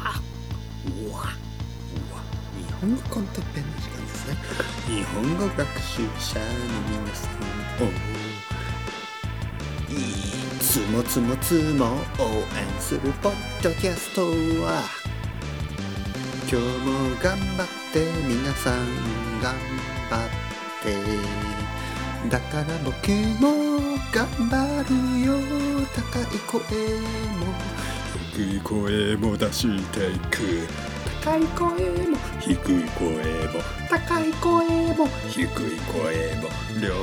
[0.00, 1.28] うわ
[2.56, 4.28] 日本語コンテッペンの時間です。
[4.28, 4.36] ね
[4.86, 6.46] 日本語学習者の
[6.88, 7.32] 皆さん
[7.84, 7.90] を
[9.90, 9.92] い
[10.60, 11.86] つもつもつも
[12.18, 14.22] 応援するポッドキャスト
[14.62, 14.82] は
[16.50, 18.74] 今日も頑張って皆さん
[19.42, 19.54] 頑
[20.10, 20.28] 張っ
[20.82, 21.50] て。
[22.28, 23.10] だから僕
[23.40, 24.94] も頑張る
[25.26, 25.28] よ。
[25.94, 27.46] 高い声も。
[28.40, 30.66] い声も出していく。
[31.22, 31.68] 高い声
[32.08, 32.56] も低い
[32.98, 33.12] 声
[33.48, 36.48] も高い声も低い声も
[36.80, 36.94] 両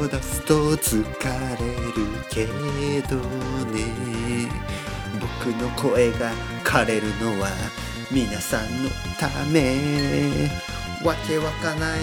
[0.00, 2.46] 方出すと疲れるけ
[3.08, 3.16] ど
[3.72, 4.48] ね。
[5.20, 6.30] 僕の声が
[6.62, 7.48] 枯れるのは
[8.12, 10.48] 皆さんのため。
[11.04, 12.00] わけわかない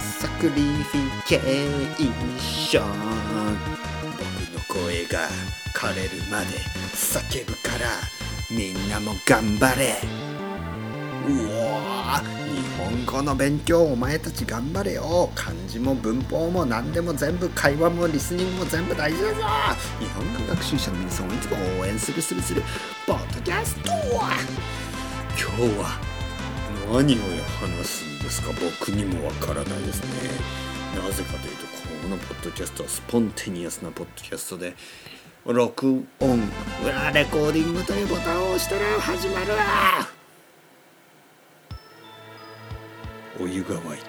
[0.00, 2.88] サクリフィケーション。
[4.12, 4.20] 僕
[4.52, 5.28] の声が
[5.74, 6.46] 枯れるまで
[6.94, 8.17] 叫ぶから
[8.50, 9.94] みんなも頑張れ。
[11.28, 11.30] う
[11.60, 15.30] わ日本語の勉強お前たち頑張れよ。
[15.34, 19.40] 漢字も文法も何でも全部会話もリスニングも全部大事だぞ。
[20.00, 22.62] 日本語学習者の皆さんをいつも応援するするする
[23.06, 24.30] ポッドキャストは。
[25.38, 26.00] 今日は
[26.90, 27.18] 何を
[27.60, 28.48] 話すんですか？
[28.52, 30.30] 僕にもわからないですね。
[30.96, 31.66] なぜかというと
[32.02, 34.74] このポッドキャストはスポンテニアスなポッドキャストで
[35.50, 36.40] 録音。
[37.14, 39.58] レコーディングというボタンを押したら始まるわ。
[43.40, 44.02] お湯が沸いている。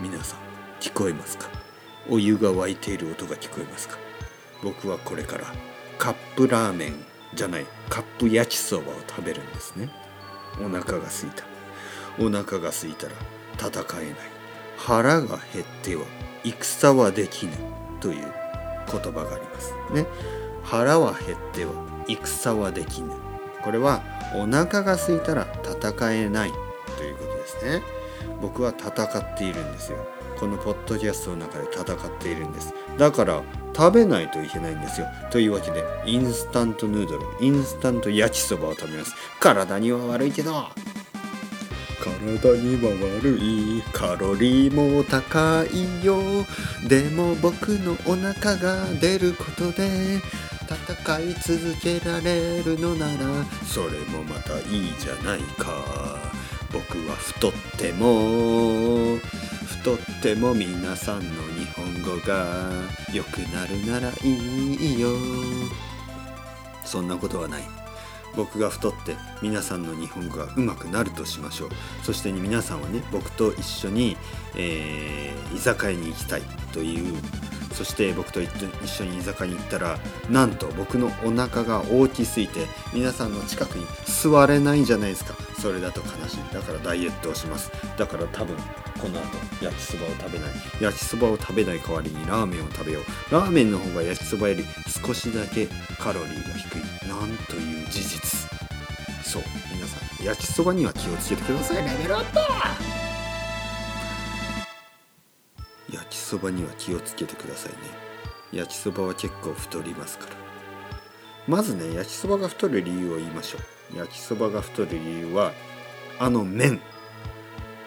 [0.00, 0.38] 皆さん
[0.78, 1.48] 聞こえますか？
[2.08, 3.98] お湯が沸いている音が聞こえますか？
[4.62, 5.46] 僕はこれから
[5.98, 9.90] カップラーメンじゃないカップ焼きそばを食べるんですね。
[10.60, 11.42] お腹が空いた。
[12.20, 13.14] お腹が空いたら
[13.54, 14.14] 戦えない。
[14.76, 16.04] 腹が減っては
[16.44, 17.52] 戦はできぬ
[17.98, 18.32] という
[18.90, 19.74] 言葉があります。
[19.92, 20.06] ね。
[20.64, 21.72] 腹は減っては
[22.06, 23.12] 戦はできぬ。
[23.62, 24.02] これは
[24.34, 26.52] お腹が空いたら戦えない
[26.96, 27.82] ということですね。
[28.40, 29.98] 僕は戦っているんですよ。
[30.38, 32.72] このポッドキャストの中で戦っているんです。
[32.96, 33.42] だから
[33.74, 35.06] 食べないといけないんですよ。
[35.30, 39.14] というわけでインスタントヌードルインスタント焼きそばを食べます。
[39.40, 40.66] 体には悪いけど。
[42.40, 46.22] 体には悪いカロリーも高いよ。
[46.88, 50.20] でも僕のお腹が出ることで
[50.68, 56.18] 戦い続けられるのならそれもまたいいじゃないか。
[56.70, 59.16] 僕は太っても
[59.66, 62.68] 太っても皆さんの日本語が
[63.12, 65.08] 良くなるならいいよ。
[66.84, 67.77] そんなことはない。
[68.38, 71.70] 僕が太って皆さんの日本語が上手くなるとしましょう。
[72.04, 74.16] そして、ね、皆さんはね僕と一緒に、
[74.54, 77.20] えー、居酒屋に行きたいという
[77.72, 78.50] そして僕と一
[78.86, 79.98] 緒に居酒屋に行ったら
[80.28, 85.34] なんと僕のお腹が大きすぎて皆さんの近くに座れないんじゃないですか。
[85.60, 86.54] それだと悲しい。
[86.54, 87.70] だからダイエットをします。
[87.96, 88.56] だから多分
[89.00, 90.50] この後焼きそばを食べない。
[90.80, 93.32] 焼きそばを食べない代わりにラーメンを食べよう。
[93.32, 94.64] ラーメンの方が焼きそばより
[95.04, 95.66] 少しだけ
[95.98, 97.08] カロリーが低い。
[97.08, 98.50] なんという事実。
[99.22, 99.42] そう。
[99.72, 101.84] 皆さん焼きそばには気をつけてください。
[101.84, 102.24] レベルアッ
[103.02, 103.07] プ
[106.08, 107.78] 焼きそばには気をつけてくださいね。
[108.50, 110.32] 焼きそばは結構太りますから。
[111.46, 113.58] まずね焼きそばが太る理由を言いましょ
[113.94, 113.98] う。
[113.98, 115.52] 焼きそばが太る理由は
[116.18, 116.80] あの麺。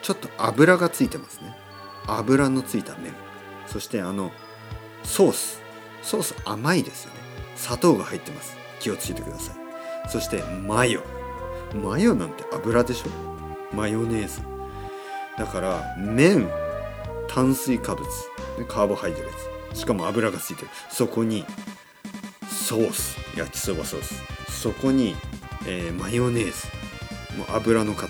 [0.03, 1.55] ちょっと油がついてますね。
[2.07, 3.13] 油のついた麺。
[3.65, 4.31] そしてあの
[5.03, 5.59] ソース。
[6.03, 7.19] ソース甘いですよね。
[7.55, 8.55] 砂糖が入ってます。
[8.79, 10.09] 気をつけてください。
[10.09, 11.01] そしてマヨ。
[11.73, 13.75] マヨなんて油でしょ？
[13.75, 14.41] マヨネーズ。
[15.37, 16.49] だから麺。
[17.33, 18.05] 炭水化物
[18.67, 19.31] カーボハイドレー
[19.69, 20.67] トしかも油がついてる。
[20.89, 21.45] そこに
[22.49, 24.61] ソース焼きそばソース。
[24.61, 25.15] そこに、
[25.65, 27.37] えー、マヨネーズ。
[27.37, 28.09] もう油の塊。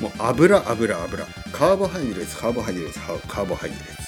[0.00, 1.26] もう油油油。
[1.52, 4.02] カーボハイドレートカーボハイドレートカーボハイドレート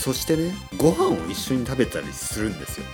[0.00, 2.86] そしてねご飯を一緒に食べたりするんですよ。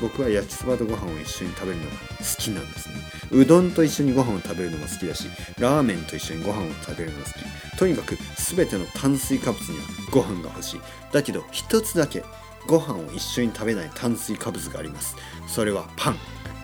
[0.00, 2.94] 僕は焼きそばとご飯を一緒に食べるのが好きなんですね。
[3.32, 5.28] うどんと一緒にご飯を食べるのも好きだし
[5.58, 10.80] ラーメンと一緒にご飯を食べるのが好きとにかく全ての炭水化物にはご飯が欲しい。
[11.12, 12.24] だけど一つだけ
[12.66, 15.16] ご飯を一緒に食べない炭水化物があります。
[15.46, 16.16] それはパン。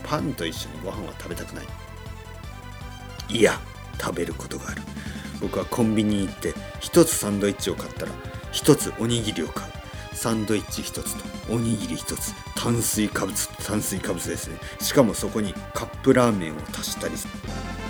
[0.02, 1.66] パンと一緒にご飯は食べたくない。
[3.28, 3.58] いや
[4.00, 4.82] 食べることがある。
[5.40, 8.12] 僕はコンビニに行って一つサンドイッチを買ったら
[8.52, 9.75] 一つおにぎりを買う。
[10.16, 14.56] サンドイッチ一つとおにぎり一つ炭水化物炭水化物ですね。
[14.80, 17.28] しかもそこにカップラーメンを足したりす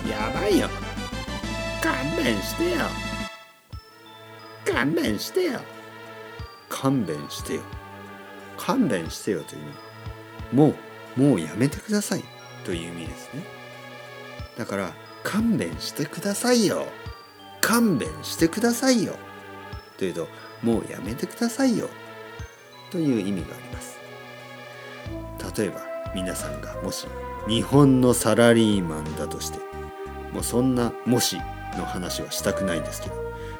[0.05, 0.11] る。
[0.11, 0.67] やばいよ。
[1.81, 2.77] 勘弁してよ。
[4.65, 5.61] 勘弁してよ。
[6.67, 7.61] 勘弁してよ。
[8.57, 9.69] 勘弁してよというの。
[9.69, 9.75] は
[10.51, 10.75] も
[11.15, 12.23] うもうやめてください。
[12.65, 13.43] という意味ですね。
[14.57, 14.93] だから
[15.23, 16.87] 勘弁してくださいよ。
[17.61, 19.15] 勘弁してくださいよ。
[19.97, 20.27] というと
[20.61, 21.89] もうやめてくださいよ。
[22.91, 23.97] という意味があります。
[25.57, 25.81] 例えば
[26.15, 27.07] 皆さんがもし
[27.47, 29.59] 日本のサラリーマンだとして
[30.33, 31.37] もうそんなもし
[31.77, 33.15] の話はしたくないんですけど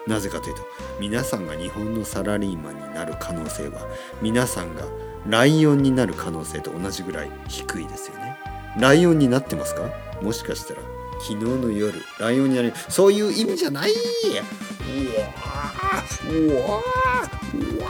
[0.08, 0.62] なぜかというと
[1.00, 3.82] 皆さんが日本のサラリーマンになる可能性は
[4.22, 4.84] 皆さんが
[5.28, 8.38] ライオンになる可能性と同じぐらい低いですよね。
[8.80, 9.90] ライオンになってますか？
[10.22, 10.82] もしかしたら
[11.20, 15.28] 昨日の夜ライオンになるそういう意味じゃないうわ
[16.30, 16.82] うわ
[17.54, 17.88] うわ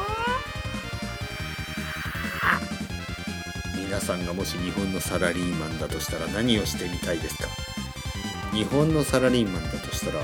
[3.88, 7.48] 皆さんがもし日本のサラリーマンだとしたら何をしてみたいですか？
[8.54, 10.22] 日本のサラリーマンだとしたら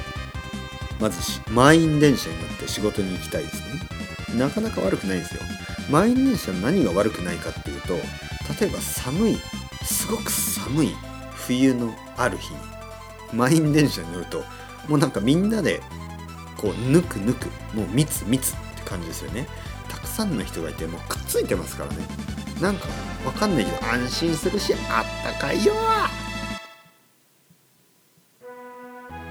[0.99, 3.61] まず満員電車に乗って仕事に行きたいです
[4.33, 4.37] ね。
[4.37, 5.41] なかなか悪くないですよ。
[5.89, 7.93] 満員電車の何が悪くないかっていうと
[8.59, 9.37] 例えば寒い
[9.83, 10.95] すごく寒い
[11.31, 12.59] 冬のある日に
[13.31, 14.43] 満員電車に乗ると
[14.89, 15.81] もうなんかみんなで
[16.57, 19.47] こうぬくぬくもう密密って感じですよね。
[19.87, 22.05] たくさんの人がいてもうくっついてますからね。
[22.61, 22.87] なんか
[23.25, 25.73] わかんないけど安心するしあったかいよ。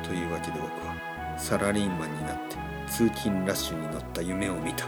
[0.03, 2.57] というわけで僕はサラリーマンになって
[2.91, 4.87] 通勤ラッシュに乗った夢を見た。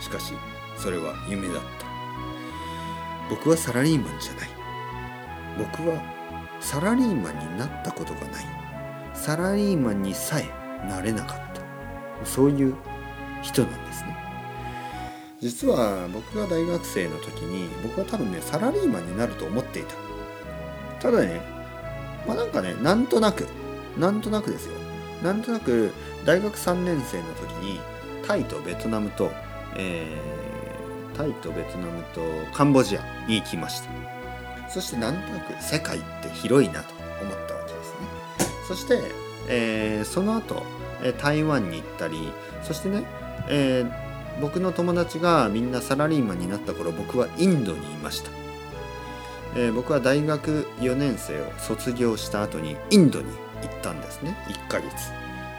[0.00, 0.32] しかし
[0.78, 1.86] それは夢だった。
[3.28, 4.48] 僕はサラリーマンじゃない。
[5.58, 6.00] 僕は
[6.60, 8.44] サラリーマンになったことがない。
[9.14, 10.48] サラリーマンにさえ
[10.88, 12.26] なれなかった。
[12.26, 12.74] そういう
[13.42, 14.15] 人なんですね。
[15.46, 19.94] 実は僕が大学生の時に僕は多分ねサラリーマンになると思っていた。
[21.00, 21.40] ただね
[22.26, 23.46] まあなんかねなんとなく
[23.96, 24.72] なんとなくですよ。
[25.22, 25.92] なんとなく
[26.24, 27.78] 大学3年生の時に
[28.26, 29.30] タイとベトナムと、
[29.76, 32.20] えー、タイとベトナムと
[32.52, 33.90] カンボジアに行きました。
[34.68, 36.92] そしてなんとなく世界って広いなと
[37.22, 38.64] 思ったわけですね。
[38.66, 39.00] そして、
[39.48, 40.64] えー、その後
[41.22, 42.32] 台湾に行ったり
[42.64, 43.04] そしてね、
[43.48, 44.05] えー、
[44.40, 48.30] 僕の友達がみんなサラリーマンになった頃僕はインドにいました。
[49.54, 53.26] えー、僕は大学4年生を卒業した後にインドに
[53.62, 54.36] 行ったんですね。
[54.48, 54.90] 1ヶ月。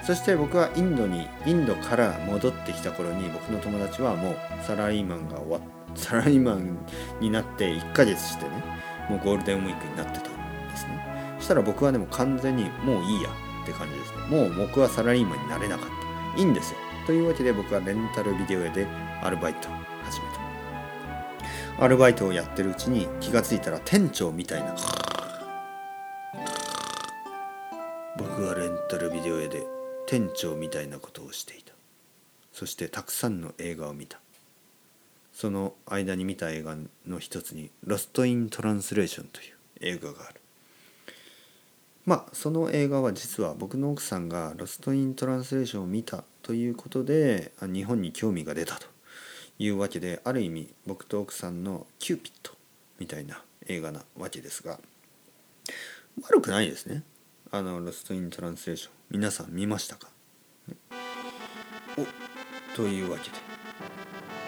[0.06, 5.62] そして僕はインドにインドから戻ってきた頃に僕の友達はもうサラリーマンが終わっ
[5.98, 6.78] サラリーマン
[7.20, 8.64] になって1ヶ月してね
[9.10, 11.36] もうゴールデンウィークになってたんですね。
[11.40, 13.30] そしたら僕はでも完全にもういいや
[13.64, 14.18] って感じですね。
[14.30, 15.90] もう僕はサラリーマンになれなかっ
[16.36, 16.40] た。
[16.40, 16.78] いいんですよ。
[17.07, 18.86] というわけで僕はレンタルビデオ屋で
[19.24, 19.71] アルバイトを
[20.04, 20.27] 始め
[21.77, 21.81] た。
[21.81, 24.75] アルバイトをやってるうちに気がついたら店長みたいな。
[28.18, 29.65] 僕はレンタルビデオ屋で
[30.06, 31.71] 店長みたいなことをしていた。
[32.51, 34.19] そしてたくさんの映画を見た。
[35.31, 36.75] その間に見た映画
[37.07, 40.42] の一つに「ロスト・イン・トランスレーション」という映画がある。
[42.07, 48.88] まあその映画は実は僕の奥さんが「ロスト・イン・トランスレーション」を見たということで日本に興味が出たと
[49.59, 52.54] いうわけである意味僕と奥さんのキューピット
[52.98, 54.80] みたいな映画なわけですが
[56.21, 57.04] 悪くないですね。
[57.51, 60.09] あの「ロスト・イン・トランスレーション」皆さん見ましたか、
[61.98, 62.06] お
[62.75, 63.36] というわけで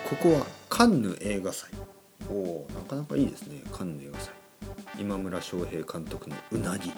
[0.09, 1.69] ここはカンヌ映画祭。
[2.29, 4.33] おおなかなかいいですねカンヌ映画祭。
[4.97, 6.91] 今村昌平監督の「うなぎ」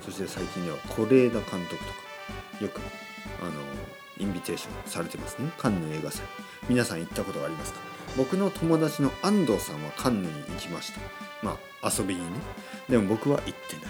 [0.00, 1.84] そして最近では是枝監督とか
[2.60, 2.80] よく
[3.42, 3.52] あの
[4.18, 5.50] インビテーションされてますね。
[5.58, 6.22] カンヌ映画祭。
[6.68, 7.80] 皆さん行ったことがありますか？
[8.16, 11.00] 僕の友達の安藤さんはカンヌに行きました。
[11.42, 12.26] まあ遊びにね。
[12.88, 13.84] でも僕は行ってない。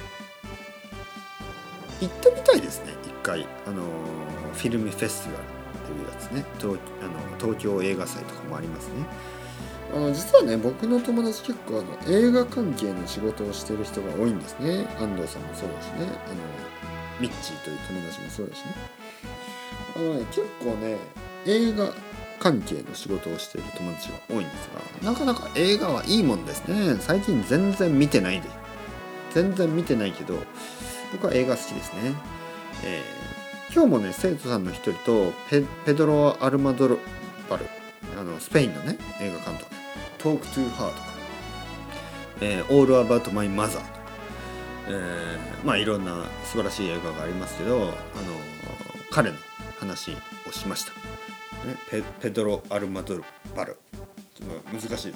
[2.01, 2.93] 行ってみたいですね。
[3.05, 3.47] 一回。
[3.67, 3.83] あの
[4.55, 5.45] フィルムフェスティバル
[5.87, 6.45] というやつね。
[6.59, 8.95] 東あの東京映画祭とかもありますね。
[9.97, 14.87] あの実はね僕の友達結構あの映画関係の仕事をしてる人が多いんですね。
[15.01, 16.01] 安藤さんもそうだしね。
[16.01, 16.37] あの
[17.19, 18.75] ミッチーという友達もそうだしね。
[19.97, 20.99] あのね結構ね
[21.47, 21.91] 映画
[22.41, 24.69] 関係の仕事をしている友達が多いんです
[25.03, 26.97] がなかなか映画はいいもんですね。
[27.01, 28.51] 最近全然見てないで
[29.33, 30.39] 全然見てないけど
[31.13, 32.13] 僕は映画好きですね、
[32.85, 36.99] えー、今日もね生徒さんの一人とペペドロ・アルマドロ
[37.49, 37.65] バル
[38.19, 39.75] あのスペインのね映画監督
[40.27, 41.07] 「Talk to Her」とか
[42.43, 43.87] 「えー、All About My Mother」とか、
[44.89, 47.93] えー、まあいろんな素晴らしい映画がありますけどあの
[49.13, 49.37] 彼の
[49.79, 50.17] 話
[50.49, 50.91] をしました、
[51.69, 53.79] ね、ペペドロ・アルマドルバル
[54.73, 55.13] 難しいですよ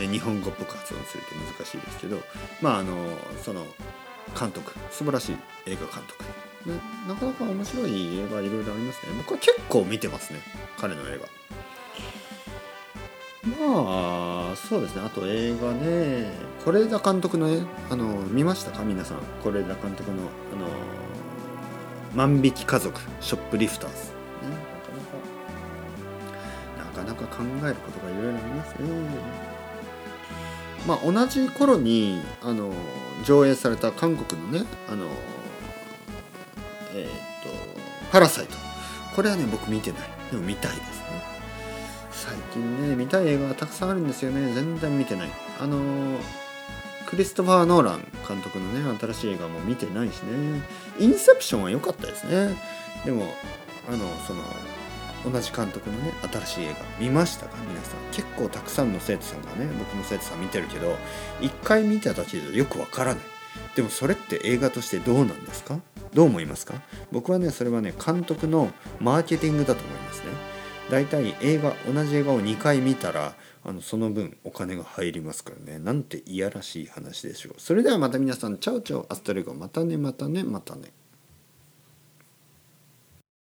[0.00, 0.08] ね。
[0.08, 2.20] 日本語っぽく発音すると難しいですけど
[2.60, 3.64] まああのその
[4.38, 5.36] 監督素晴らしい
[5.66, 6.24] 映画監督、
[7.08, 9.12] なかなか面白い映画いろいろありますね。
[9.18, 10.40] 僕は結構見てますね。
[10.76, 11.43] 彼の映画。
[13.46, 15.02] まあそうですね。
[15.04, 16.32] あと映画ね。
[16.64, 18.84] 是枝監督のねあの見ましたか？
[18.84, 19.18] 皆さん。
[19.42, 20.66] 是枝監督のあの
[22.14, 22.98] 万引き家族。
[23.20, 24.56] ショップリフターズ、ね、
[26.78, 28.88] なかなかなかなか考えることがいろいろありますね。
[30.86, 32.72] まあ同じ頃にあの
[33.24, 35.06] 上映された韓国のねあの
[36.94, 37.08] えっ、
[37.42, 37.50] と
[38.10, 38.54] 「パラサイト」
[39.14, 40.00] これはね僕見てない。
[40.30, 41.33] でも見たいですね。
[42.26, 44.54] 最近ね見たい映画がたくさんあるんですよね。
[44.54, 45.30] 全然見てない。
[45.60, 46.18] あの
[47.06, 50.62] クリストファー・ノーラン監督のね新しい映画も見てないしね。
[50.98, 52.56] インセプションは良かったですね。
[53.04, 53.34] でも
[53.88, 54.42] あのその
[55.30, 57.56] 同じ監督のね新しい映画見ましたか？
[57.68, 58.00] 皆さん。
[58.12, 60.96] 結構たくさんの生徒さんがね僕の生徒さん見てるけど
[61.42, 63.24] 一回見ただけでよくわからない。
[63.76, 65.78] でもそれって映画としてどうなんですか？
[66.14, 66.74] どう思いますか？
[67.12, 70.53] 僕はねそれはね監督のマーケティングだと思いますね。
[70.90, 75.78] 大体映画同じ映画を2回見たらあのその分お金が入りますからね。
[75.78, 77.54] なんていやらしい話でしょう。
[77.58, 80.92] それではまた皆さんチャオチャオアストレゴまたねまたねまたね。